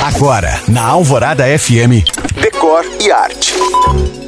Agora, 0.00 0.60
na 0.68 0.82
Alvorada 0.82 1.44
FM, 1.58 2.04
Decor 2.40 2.84
e 3.00 3.10
Arte. 3.10 3.54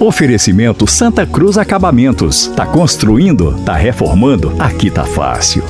Oferecimento 0.01 0.87
Santa 0.87 1.27
Cruz 1.27 1.57
Acabamentos. 1.59 2.49
Tá 2.49 2.67
construindo? 2.67 3.53
Tá 3.65 3.75
reformando? 3.75 4.55
Aqui 4.59 4.91
tá 4.91 5.05
fácil. 5.05 5.63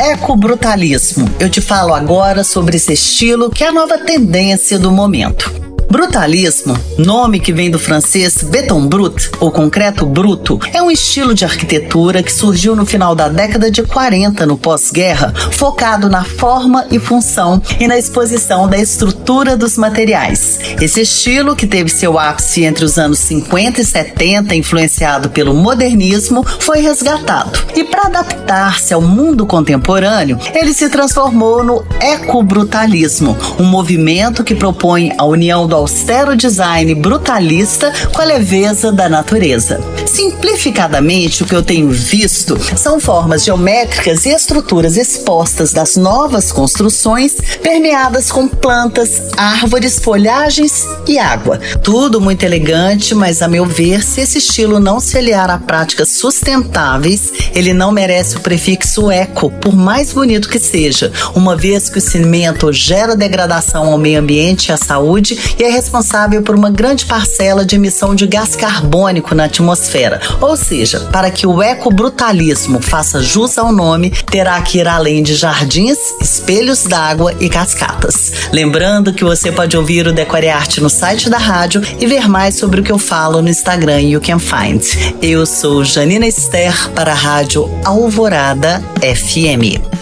Ecobrutalismo. 0.00 1.28
Eu 1.38 1.48
te 1.48 1.60
falo 1.60 1.94
agora 1.94 2.44
sobre 2.44 2.76
esse 2.76 2.92
estilo 2.92 3.50
que 3.50 3.64
é 3.64 3.68
a 3.68 3.72
nova 3.72 3.98
tendência 3.98 4.78
do 4.78 4.90
momento. 4.90 5.63
Brutalismo, 5.94 6.76
nome 6.98 7.38
que 7.38 7.52
vem 7.52 7.70
do 7.70 7.78
francês 7.78 8.42
beton 8.42 8.84
brut, 8.84 9.30
ou 9.38 9.52
concreto 9.52 10.04
bruto, 10.04 10.58
é 10.72 10.82
um 10.82 10.90
estilo 10.90 11.32
de 11.32 11.44
arquitetura 11.44 12.20
que 12.20 12.32
surgiu 12.32 12.74
no 12.74 12.84
final 12.84 13.14
da 13.14 13.28
década 13.28 13.70
de 13.70 13.80
40 13.80 14.44
no 14.44 14.58
pós-guerra, 14.58 15.32
focado 15.52 16.08
na 16.08 16.24
forma 16.24 16.84
e 16.90 16.98
função 16.98 17.62
e 17.78 17.86
na 17.86 17.96
exposição 17.96 18.68
da 18.68 18.76
estrutura 18.76 19.56
dos 19.56 19.78
materiais. 19.78 20.58
Esse 20.80 21.02
estilo, 21.02 21.54
que 21.54 21.64
teve 21.64 21.88
seu 21.88 22.18
ápice 22.18 22.64
entre 22.64 22.84
os 22.84 22.98
anos 22.98 23.20
50 23.20 23.80
e 23.80 23.84
70, 23.84 24.56
influenciado 24.56 25.30
pelo 25.30 25.54
modernismo, 25.54 26.44
foi 26.58 26.80
resgatado. 26.80 27.63
E 27.76 27.82
para 27.82 28.06
adaptar-se 28.06 28.94
ao 28.94 29.02
mundo 29.02 29.44
contemporâneo, 29.44 30.38
ele 30.54 30.72
se 30.72 30.88
transformou 30.88 31.64
no 31.64 31.84
ecobrutalismo, 32.00 33.36
um 33.58 33.64
movimento 33.64 34.44
que 34.44 34.54
propõe 34.54 35.12
a 35.18 35.24
união 35.24 35.66
do 35.66 35.74
austero 35.74 36.36
design 36.36 36.94
brutalista 36.94 37.92
com 38.12 38.22
a 38.22 38.24
leveza 38.24 38.92
da 38.92 39.08
natureza. 39.08 39.80
Simplificadamente, 40.14 41.42
o 41.42 41.46
que 41.46 41.56
eu 41.56 41.62
tenho 41.62 41.90
visto 41.90 42.56
são 42.76 43.00
formas 43.00 43.42
geométricas 43.42 44.24
e 44.24 44.28
estruturas 44.28 44.96
expostas 44.96 45.72
das 45.72 45.96
novas 45.96 46.52
construções, 46.52 47.34
permeadas 47.60 48.30
com 48.30 48.46
plantas, 48.46 49.20
árvores, 49.36 49.98
folhagens 49.98 50.86
e 51.08 51.18
água. 51.18 51.58
Tudo 51.82 52.20
muito 52.20 52.44
elegante, 52.44 53.12
mas 53.12 53.42
a 53.42 53.48
meu 53.48 53.66
ver, 53.66 54.04
se 54.04 54.20
esse 54.20 54.38
estilo 54.38 54.78
não 54.78 55.00
se 55.00 55.18
aliar 55.18 55.50
a 55.50 55.58
práticas 55.58 56.10
sustentáveis, 56.10 57.32
ele 57.52 57.74
não 57.74 57.90
merece 57.90 58.36
o 58.36 58.40
prefixo 58.40 59.10
eco, 59.10 59.50
por 59.50 59.74
mais 59.74 60.12
bonito 60.12 60.48
que 60.48 60.60
seja, 60.60 61.10
uma 61.34 61.56
vez 61.56 61.90
que 61.90 61.98
o 61.98 62.00
cimento 62.00 62.72
gera 62.72 63.16
degradação 63.16 63.90
ao 63.90 63.98
meio 63.98 64.20
ambiente 64.20 64.68
e 64.68 64.72
à 64.72 64.76
saúde 64.76 65.56
e 65.58 65.64
é 65.64 65.70
responsável 65.70 66.40
por 66.40 66.54
uma 66.54 66.70
grande 66.70 67.04
parcela 67.04 67.64
de 67.64 67.74
emissão 67.74 68.14
de 68.14 68.28
gás 68.28 68.54
carbônico 68.54 69.34
na 69.34 69.46
atmosfera. 69.46 70.03
Ou 70.40 70.56
seja, 70.56 71.00
para 71.12 71.30
que 71.30 71.46
o 71.46 71.62
ecobrutalismo 71.62 72.80
faça 72.80 73.22
jus 73.22 73.58
ao 73.58 73.72
nome, 73.72 74.10
terá 74.10 74.60
que 74.62 74.78
ir 74.78 74.88
além 74.88 75.22
de 75.22 75.34
jardins, 75.34 75.98
espelhos 76.20 76.84
d'água 76.84 77.34
e 77.40 77.48
cascatas. 77.48 78.32
Lembrando 78.52 79.12
que 79.12 79.24
você 79.24 79.50
pode 79.50 79.76
ouvir 79.76 80.06
o 80.06 80.12
Decore 80.12 80.48
Arte 80.48 80.80
no 80.80 80.90
site 80.90 81.30
da 81.30 81.38
rádio 81.38 81.82
e 82.00 82.06
ver 82.06 82.28
mais 82.28 82.56
sobre 82.56 82.80
o 82.80 82.84
que 82.84 82.92
eu 82.92 82.98
falo 82.98 83.40
no 83.40 83.48
Instagram 83.48 84.00
You 84.00 84.20
Can 84.20 84.38
Find. 84.38 84.82
Eu 85.22 85.46
sou 85.46 85.84
Janina 85.84 86.26
Esther 86.26 86.90
para 86.90 87.12
a 87.12 87.14
Rádio 87.14 87.70
Alvorada 87.84 88.82
FM. 89.00 89.93